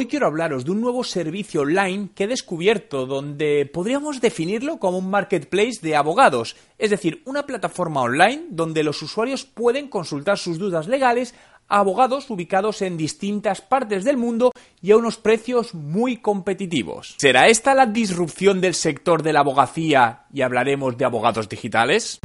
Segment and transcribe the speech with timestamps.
[0.00, 4.96] Hoy quiero hablaros de un nuevo servicio online que he descubierto donde podríamos definirlo como
[4.96, 10.58] un marketplace de abogados, es decir, una plataforma online donde los usuarios pueden consultar sus
[10.58, 11.34] dudas legales
[11.68, 17.16] a abogados ubicados en distintas partes del mundo y a unos precios muy competitivos.
[17.18, 22.20] ¿Será esta la disrupción del sector de la abogacía y hablaremos de abogados digitales?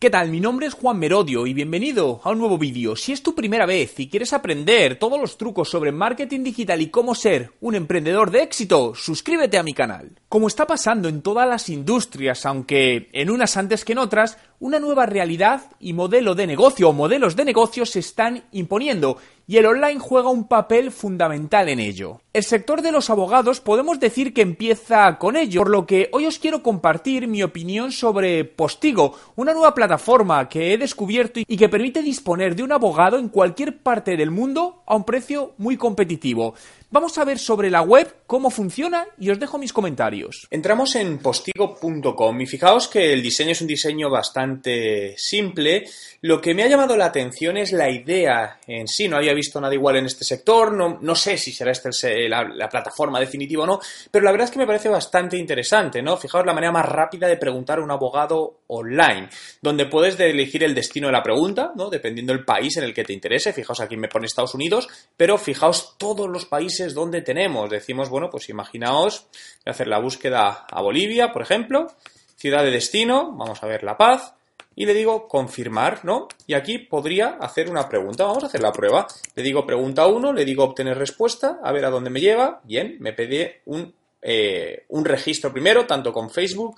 [0.00, 0.30] ¿Qué tal?
[0.30, 2.94] Mi nombre es Juan Merodio y bienvenido a un nuevo vídeo.
[2.94, 6.88] Si es tu primera vez y quieres aprender todos los trucos sobre marketing digital y
[6.88, 10.12] cómo ser un emprendedor de éxito, suscríbete a mi canal.
[10.28, 14.78] Como está pasando en todas las industrias, aunque en unas antes que en otras, una
[14.78, 19.66] nueva realidad y modelo de negocio o modelos de negocio se están imponiendo y el
[19.66, 22.20] online juega un papel fundamental en ello.
[22.38, 26.24] El sector de los abogados podemos decir que empieza con ello, por lo que hoy
[26.24, 31.68] os quiero compartir mi opinión sobre Postigo, una nueva plataforma que he descubierto y que
[31.68, 36.54] permite disponer de un abogado en cualquier parte del mundo a un precio muy competitivo.
[36.90, 40.48] Vamos a ver sobre la web cómo funciona y os dejo mis comentarios.
[40.50, 45.84] Entramos en postigo.com y fijaos que el diseño es un diseño bastante simple.
[46.22, 49.06] Lo que me ha llamado la atención es la idea en sí.
[49.06, 50.72] No había visto nada igual en este sector.
[50.72, 51.72] No, sé si será
[52.28, 56.16] la, plataforma definitiva o no, pero la verdad es que me parece bastante interesante, ¿no?
[56.16, 59.28] Fijaos la manera más rápida de preguntar a un abogado online,
[59.62, 61.88] donde puedes elegir el destino de la pregunta, ¿no?
[61.90, 63.52] Dependiendo del país en el que te interese.
[63.52, 67.70] Fijaos aquí me pone Estados Unidos, pero fijaos todos los países donde tenemos.
[67.70, 69.26] Decimos, bueno, pues imaginaos
[69.64, 71.86] hacer la búsqueda a Bolivia, por ejemplo,
[72.36, 74.34] ciudad de destino, vamos a ver La Paz,
[74.78, 76.28] y le digo confirmar, ¿no?
[76.46, 78.26] Y aquí podría hacer una pregunta.
[78.26, 79.08] Vamos a hacer la prueba.
[79.34, 82.60] Le digo pregunta 1, le digo obtener respuesta, a ver a dónde me lleva.
[82.62, 86.76] Bien, me pide un, eh, un registro primero, tanto con Facebook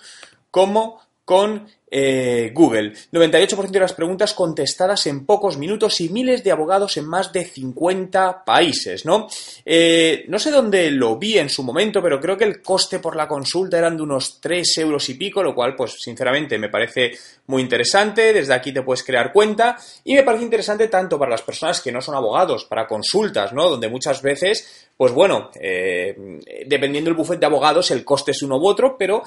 [0.50, 2.92] como con eh, Google.
[3.12, 7.44] 98% de las preguntas contestadas en pocos minutos y miles de abogados en más de
[7.44, 9.26] 50 países, ¿no?
[9.64, 13.16] Eh, no sé dónde lo vi en su momento, pero creo que el coste por
[13.16, 17.10] la consulta eran de unos 3 euros y pico, lo cual, pues, sinceramente, me parece
[17.46, 18.32] muy interesante.
[18.32, 21.90] Desde aquí te puedes crear cuenta y me parece interesante tanto para las personas que
[21.90, 23.68] no son abogados, para consultas, ¿no?
[23.68, 26.16] Donde muchas veces, pues bueno, eh,
[26.66, 29.24] dependiendo del bufete de abogados, el coste es uno u otro, pero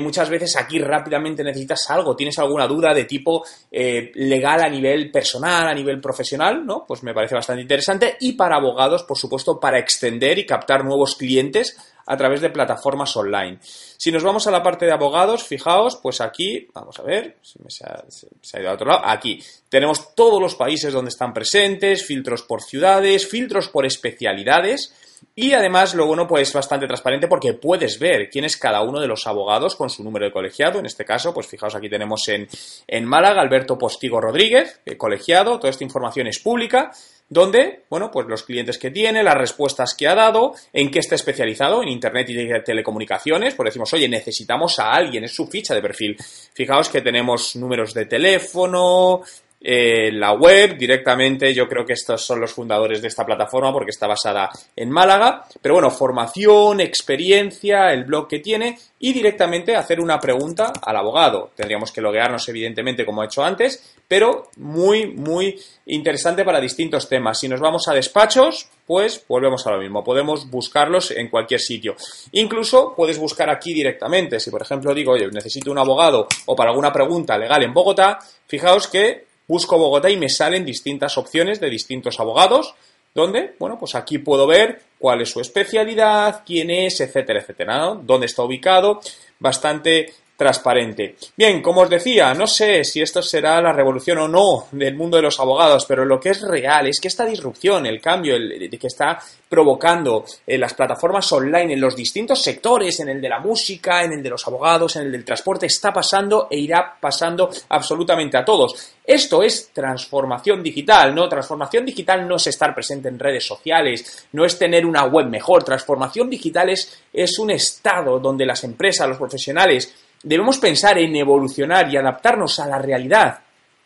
[0.00, 4.68] muchas veces aquí rápidamente necesitas algo algo, tienes alguna duda de tipo eh, legal a
[4.68, 6.84] nivel personal, a nivel profesional, ¿no?
[6.86, 8.16] Pues me parece bastante interesante.
[8.20, 13.16] Y para abogados, por supuesto, para extender y captar nuevos clientes a través de plataformas
[13.16, 13.58] online.
[13.62, 17.84] Si nos vamos a la parte de abogados, fijaos, pues aquí, vamos a ver, se,
[17.84, 22.04] ha, se ha ido a otro lado, aquí tenemos todos los países donde están presentes,
[22.04, 24.92] filtros por ciudades, filtros por especialidades,
[25.34, 29.06] y además, lo bueno, pues bastante transparente porque puedes ver quién es cada uno de
[29.06, 30.78] los abogados con su número de colegiado.
[30.78, 32.48] En este caso, pues fijaos, aquí tenemos en,
[32.86, 35.58] en Málaga Alberto Postigo Rodríguez, eh, colegiado.
[35.58, 36.90] Toda esta información es pública
[37.30, 41.14] donde, bueno, pues los clientes que tiene, las respuestas que ha dado, en qué está
[41.14, 45.80] especializado, en Internet y telecomunicaciones, pues decimos, oye, necesitamos a alguien, es su ficha de
[45.80, 46.16] perfil.
[46.52, 49.22] Fijaos que tenemos números de teléfono,
[49.62, 51.52] eh, la web directamente.
[51.52, 55.44] Yo creo que estos son los fundadores de esta plataforma porque está basada en Málaga.
[55.60, 61.50] Pero bueno, formación, experiencia, el blog que tiene y directamente hacer una pregunta al abogado.
[61.54, 67.38] Tendríamos que loguearnos evidentemente como he hecho antes, pero muy, muy interesante para distintos temas.
[67.38, 70.02] Si nos vamos a despachos, pues volvemos a lo mismo.
[70.02, 71.96] Podemos buscarlos en cualquier sitio.
[72.32, 74.40] Incluso puedes buscar aquí directamente.
[74.40, 78.18] Si por ejemplo digo, oye, necesito un abogado o para alguna pregunta legal en Bogotá,
[78.46, 82.72] fijaos que busco Bogotá y me salen distintas opciones de distintos abogados,
[83.12, 87.94] donde, bueno, pues aquí puedo ver cuál es su especialidad, quién es, etcétera, etcétera, ¿no?
[87.96, 89.00] dónde está ubicado,
[89.40, 91.16] bastante transparente.
[91.36, 95.18] Bien, como os decía, no sé si esto será la revolución o no del mundo
[95.18, 98.70] de los abogados, pero lo que es real es que esta disrupción, el cambio el,
[98.70, 99.18] que está
[99.50, 104.14] provocando en las plataformas online, en los distintos sectores, en el de la música, en
[104.14, 108.44] el de los abogados, en el del transporte, está pasando e irá pasando absolutamente a
[108.44, 108.94] todos.
[109.04, 111.28] Esto es transformación digital, ¿no?
[111.28, 115.64] Transformación digital no es estar presente en redes sociales, no es tener una web mejor.
[115.64, 121.92] Transformación digital es, es un estado donde las empresas, los profesionales, debemos pensar en evolucionar
[121.92, 123.40] y adaptarnos a la realidad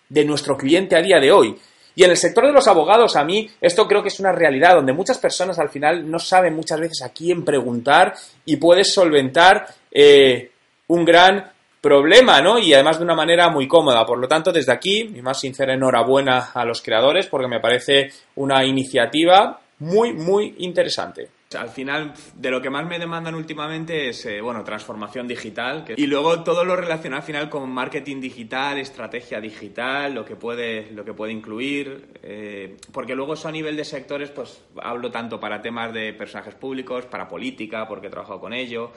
[0.08, 1.56] de nuestro cliente a día de hoy.
[1.96, 4.74] Y en el sector de los abogados, a mí, esto creo que es una realidad
[4.74, 8.14] donde muchas personas al final no saben muchas veces a quién preguntar
[8.44, 10.50] y puedes solventar eh,
[10.88, 12.58] un gran problema, ¿no?
[12.58, 14.04] Y además de una manera muy cómoda.
[14.04, 18.10] Por lo tanto, desde aquí, mi más sincera enhorabuena a los creadores porque me parece
[18.36, 21.28] una iniciativa muy, muy interesante.
[21.54, 26.06] Al final, de lo que más me demandan últimamente es, eh, bueno, transformación digital y
[26.06, 31.04] luego todo lo relacionado al final con marketing digital, estrategia digital, lo que puede, lo
[31.04, 35.60] que puede incluir, eh, porque luego eso a nivel de sectores, pues hablo tanto para
[35.60, 38.92] temas de personajes públicos, para política, porque he trabajado con ello,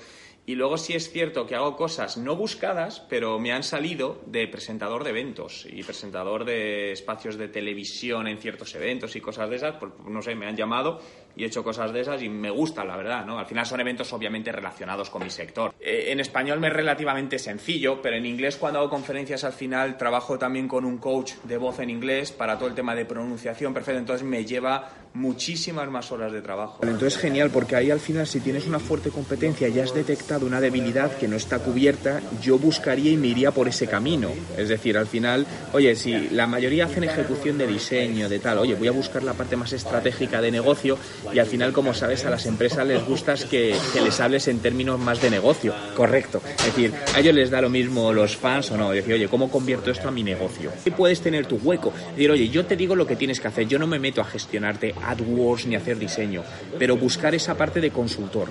[0.48, 4.48] y luego sí es cierto que hago cosas no buscadas, pero me han salido de
[4.48, 9.58] presentador de eventos y presentador de espacios de televisión en ciertos eventos y cosas de
[9.58, 9.76] esas.
[9.76, 11.02] Pues, no sé, me han llamado
[11.38, 13.38] y he hecho cosas de esas y me gustan, la verdad, ¿no?
[13.38, 15.74] Al final son eventos obviamente relacionados con mi sector.
[15.80, 19.98] Eh, en español me es relativamente sencillo, pero en inglés cuando hago conferencias al final
[19.98, 23.74] trabajo también con un coach de voz en inglés para todo el tema de pronunciación
[23.74, 26.80] perfecto, entonces me lleva muchísimas más horas de trabajo.
[26.84, 30.62] Entonces genial, porque ahí al final si tienes una fuerte competencia y has detectado una
[30.62, 34.30] debilidad que no está cubierta, yo buscaría y me iría por ese camino.
[34.58, 38.76] Es decir, al final, oye, si la mayoría hacen ejecución de diseño, de tal, oye,
[38.76, 40.98] voy a buscar la parte más estratégica de negocio
[41.34, 44.60] y al final, como sabes, a las empresas les gusta que, que les hables en
[44.60, 45.74] términos más de negocio.
[45.96, 46.42] Correcto.
[46.60, 48.92] Es decir, a ellos les da lo mismo los fans o no.
[48.92, 50.72] Decir, oye, ¿cómo convierto esto a mi negocio?
[50.86, 51.94] Y puedes tener tu hueco.
[52.12, 53.68] Decir, oye, yo te digo lo que tienes que hacer.
[53.68, 56.44] Yo no me meto a gestionarte AdWords ni hacer diseño,
[56.80, 58.50] pero buscar esa parte de consultor.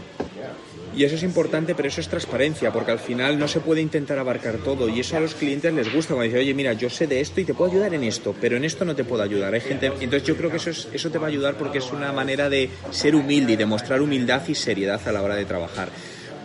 [0.96, 4.18] Y eso es importante, pero eso es transparencia, porque al final no se puede intentar
[4.18, 4.88] abarcar todo.
[4.88, 7.38] Y eso a los clientes les gusta, cuando dicen, oye, mira, yo sé de esto
[7.38, 9.52] y te puedo ayudar en esto, pero en esto no te puedo ayudar.
[9.52, 9.88] Hay gente...
[9.88, 12.48] Entonces yo creo que eso, es, eso te va a ayudar porque es una manera
[12.48, 15.90] de ser humilde y demostrar humildad y seriedad a la hora de trabajar.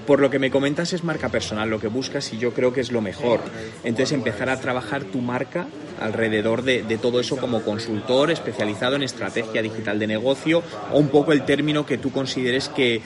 [0.05, 2.81] Por lo que me comentas es marca personal, lo que buscas y yo creo que
[2.81, 3.39] es lo mejor.
[3.85, 5.67] Entonces empezar a trabajar tu marca
[6.01, 11.09] alrededor de, de, todo eso como consultor especializado en estrategia digital de negocio o un
[11.09, 13.01] poco el término que tú consideres que,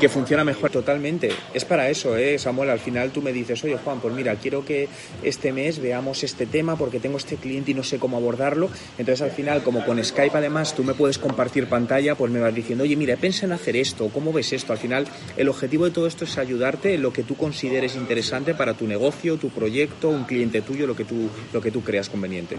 [0.00, 1.30] que funciona mejor totalmente.
[1.54, 2.38] Es para eso, ¿eh?
[2.38, 2.70] Samuel.
[2.70, 4.88] Al final tú me dices, oye Juan, pues mira, quiero que
[5.22, 8.70] este mes veamos este tema porque tengo este cliente y no sé cómo abordarlo.
[8.98, 12.54] Entonces al final, como con Skype además tú me puedes compartir pantalla, pues me vas
[12.54, 14.72] diciendo, oye, mira, piensa en hacer esto, ¿cómo ves esto?
[14.72, 18.54] Al final, el objetivo de todo esto es ayudarte en lo que tú consideres interesante
[18.54, 22.08] para tu negocio, tu proyecto, un cliente tuyo, lo que tú, lo que tú creas
[22.08, 22.56] conveniente.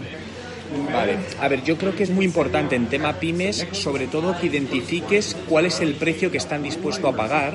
[0.92, 1.18] Vale.
[1.40, 5.36] A ver, yo creo que es muy importante en tema pymes, sobre todo que identifiques
[5.48, 7.54] cuál es el precio que están dispuestos a pagar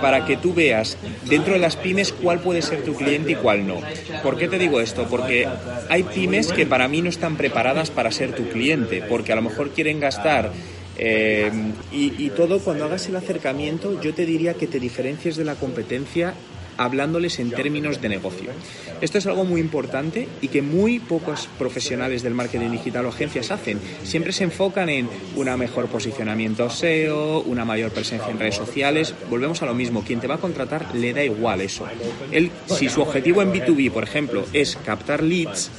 [0.00, 0.96] para que tú veas
[1.28, 3.80] dentro de las pymes cuál puede ser tu cliente y cuál no.
[4.22, 5.06] ¿Por qué te digo esto?
[5.08, 5.48] Porque
[5.88, 9.42] hay pymes que para mí no están preparadas para ser tu cliente, porque a lo
[9.42, 10.52] mejor quieren gastar
[10.98, 11.50] eh,
[11.90, 15.54] y, y, todo cuando hagas el acercamiento yo te diría que te diferencies de la
[15.54, 16.34] competencia
[16.76, 18.50] hablándoles en términos de negocio.
[19.00, 23.50] Esto es algo muy importante y que muy pocos profesionales del marketing digital o agencias
[23.50, 23.78] hacen.
[24.02, 29.14] Siempre se enfocan en un mejor posicionamiento SEO, una mayor presencia en redes sociales.
[29.28, 31.86] Volvemos a lo mismo, quien te va a contratar le da igual eso.
[32.30, 35.70] Él, si su objetivo en B2B, por ejemplo, es captar leads,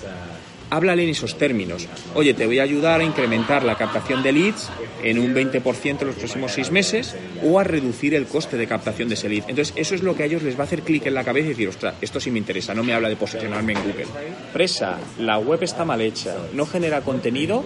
[0.70, 1.88] háblale en esos términos.
[2.16, 4.70] Oye, te voy a ayudar a incrementar la captación de leads
[5.04, 9.10] en un 20% en los próximos seis meses o a reducir el coste de captación
[9.10, 9.44] de ese lead.
[9.48, 11.48] Entonces, eso es lo que a ellos les va a hacer clic en la cabeza
[11.48, 14.08] y decir, ostras, esto sí me interesa, no me habla de posicionarme en Google.
[14.52, 17.64] Presa, la web está mal hecha, no genera contenido,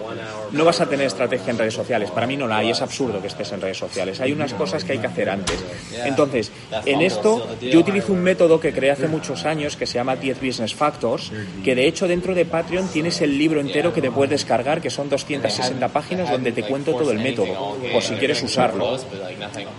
[0.52, 2.10] no vas a tener estrategia en redes sociales.
[2.10, 4.20] Para mí no la hay, es absurdo que estés en redes sociales.
[4.20, 5.64] Hay unas cosas que hay que hacer antes.
[6.04, 6.50] Entonces,
[6.84, 10.40] en esto yo utilizo un método que creé hace muchos años que se llama 10
[10.40, 11.32] Business Factors,
[11.64, 14.90] que de hecho dentro de Patreon tienes el libro entero que te puedes descargar, que
[14.90, 18.96] son 260 páginas donde te cuento todo el método, por si quieres usarlo.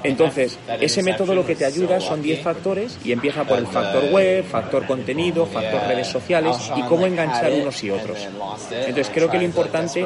[0.04, 4.06] Entonces, ese método lo que te ayuda son 10 factores y empieza por el factor
[4.12, 8.20] web, factor contenido, factor redes sociales y cómo enganchar unos y otros.
[8.72, 10.06] Entonces, creo que lo importante,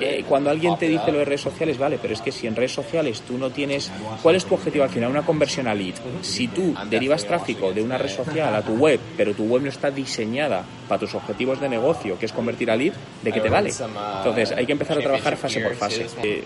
[0.00, 2.56] eh, cuando alguien te dice lo de redes sociales, vale, pero es que si en
[2.56, 3.90] redes sociales tú no tienes,
[4.22, 5.10] ¿cuál es tu objetivo al final?
[5.10, 5.94] Una conversión a lead.
[6.22, 9.68] Si tú derivas tráfico de una red social a tu web, pero tu web no
[9.68, 13.48] está diseñada para tus objetivos de negocio, que es convertir a lead, ¿de qué te
[13.48, 13.72] vale?
[14.18, 16.06] Entonces, hay que empezar a trabajar fase por fase.
[16.22, 16.44] Eh,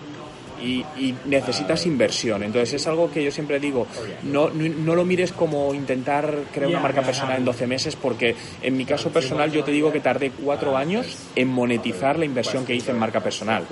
[0.60, 2.42] y, y, necesitas inversión.
[2.42, 3.86] Entonces es algo que yo siempre digo,
[4.22, 8.34] no, no, no, lo mires como intentar crear una marca personal en 12 meses, porque
[8.62, 12.64] en mi caso personal yo te digo que tardé cuatro años en monetizar la inversión
[12.64, 13.64] que hice en marca personal.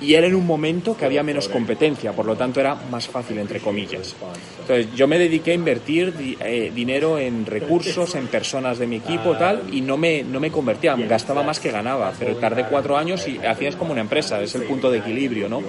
[0.00, 3.38] Y era en un momento que había menos competencia, por lo tanto era más fácil,
[3.38, 4.14] entre comillas.
[4.60, 9.36] Entonces yo me dediqué a invertir eh, dinero en recursos, en personas de mi equipo,
[9.36, 13.26] tal, y no me, no me convertía, gastaba más que ganaba, pero tardé cuatro años
[13.28, 15.62] y hacías como una empresa, es el punto de equilibrio, ¿no?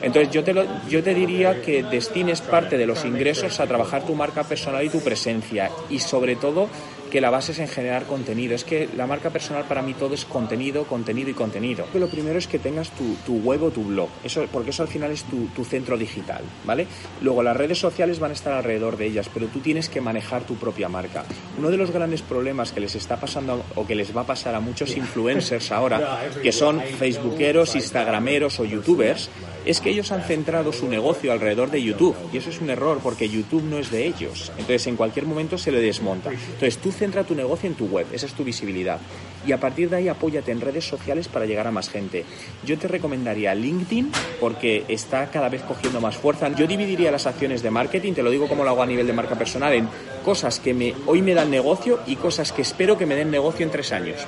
[0.00, 4.06] Entonces yo te, lo, yo te diría que destines parte de los ingresos a trabajar
[4.06, 6.68] tu marca personal y tu presencia, y sobre todo
[7.08, 8.54] que la base es en generar contenido.
[8.54, 11.86] Es que la marca personal para mí todo es contenido, contenido y contenido.
[11.94, 14.88] Lo primero es que tengas tu, tu web o tu blog, eso, porque eso al
[14.88, 16.86] final es tu, tu centro digital, ¿vale?
[17.20, 20.42] Luego las redes sociales van a estar alrededor de ellas, pero tú tienes que manejar
[20.44, 21.24] tu propia marca.
[21.58, 24.54] Uno de los grandes problemas que les está pasando o que les va a pasar
[24.54, 29.30] a muchos influencers ahora, que son facebookeros, instagrameros o youtubers,
[29.64, 33.00] es que ellos han centrado su negocio alrededor de YouTube y eso es un error
[33.02, 34.50] porque YouTube no es de ellos.
[34.52, 36.30] Entonces en cualquier momento se le desmonta.
[36.30, 39.00] Entonces tú centra tu negocio en tu web, esa es tu visibilidad.
[39.46, 42.24] Y a partir de ahí apóyate en redes sociales para llegar a más gente.
[42.64, 46.48] Yo te recomendaría LinkedIn porque está cada vez cogiendo más fuerza.
[46.48, 49.12] Yo dividiría las acciones de marketing, te lo digo como lo hago a nivel de
[49.12, 49.88] marca personal, en
[50.24, 53.64] cosas que me, hoy me dan negocio y cosas que espero que me den negocio
[53.64, 54.26] en tres años.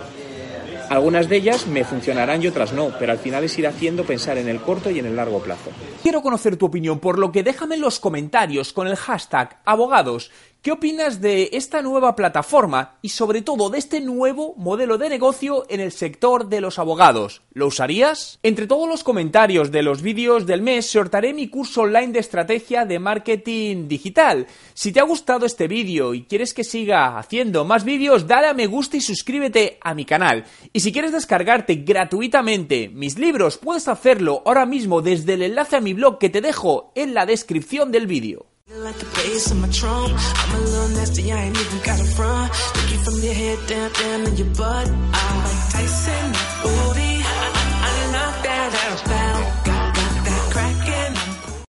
[0.90, 4.38] Algunas de ellas me funcionarán y otras no, pero al final es ir haciendo pensar
[4.38, 5.70] en el corto y en el largo plazo.
[6.02, 10.32] Quiero conocer tu opinión, por lo que déjame en los comentarios con el hashtag abogados
[10.62, 15.64] ¿Qué opinas de esta nueva plataforma y sobre todo de este nuevo modelo de negocio
[15.70, 17.40] en el sector de los abogados?
[17.54, 18.38] ¿Lo usarías?
[18.42, 22.84] Entre todos los comentarios de los vídeos del mes sortaré mi curso online de estrategia
[22.84, 24.48] de marketing digital.
[24.74, 28.52] Si te ha gustado este vídeo y quieres que siga haciendo más vídeos, dale a
[28.52, 30.44] me gusta y suscríbete a mi canal.
[30.74, 35.80] Y si quieres descargarte gratuitamente mis libros, puedes hacerlo ahora mismo desde el enlace a
[35.80, 38.49] mi blog que te dejo en la descripción del vídeo.
[38.90, 40.12] like the bass of my trunk.
[40.12, 42.50] I'm a little nasty, I ain't even got a front.
[42.76, 44.88] Looking from your head down, down in your butt.
[45.12, 46.32] I like Tyson,
[46.62, 47.09] booty.